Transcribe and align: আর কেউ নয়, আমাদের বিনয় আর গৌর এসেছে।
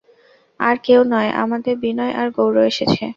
আর 0.59 0.75
কেউ 0.83 1.01
নয়, 1.03 1.31
আমাদের 1.43 1.73
বিনয় 1.77 2.13
আর 2.13 2.27
গৌর 2.37 2.55
এসেছে। 2.71 3.03